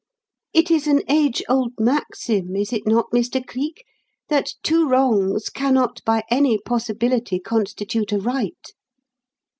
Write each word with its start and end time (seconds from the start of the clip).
"It 0.51 0.71
is 0.71 0.87
an 0.87 1.03
age 1.07 1.43
old 1.47 1.73
maxim, 1.77 2.55
is 2.55 2.73
it 2.73 2.87
not, 2.87 3.11
Mr. 3.13 3.45
Cleek, 3.45 3.85
that 4.29 4.55
two 4.63 4.89
wrongs 4.89 5.47
cannot 5.49 6.03
by 6.03 6.23
any 6.31 6.57
possibility 6.57 7.39
constitute 7.39 8.11
a 8.11 8.17
right? 8.17 8.71